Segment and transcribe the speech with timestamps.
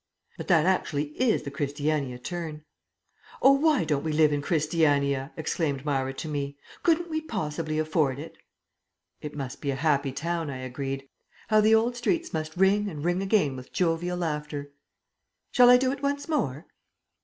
[0.35, 2.65] "But that actually is the Christiania Turn."
[3.39, 6.57] "Oh, why don't we live in Christiania?" exclaimed Myra to me.
[6.81, 8.35] "Couldn't we possibly afford it?"
[9.21, 11.07] "It must be a happy town," I agreed.
[11.49, 14.71] "How the old streets must ring and ring again with jovial laughter."
[15.51, 16.65] "Shall I do it once more?"